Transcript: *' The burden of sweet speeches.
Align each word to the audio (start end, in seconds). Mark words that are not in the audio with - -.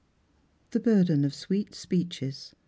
*' 0.37 0.69
The 0.71 0.79
burden 0.79 1.23
of 1.23 1.31
sweet 1.35 1.75
speeches. 1.75 2.55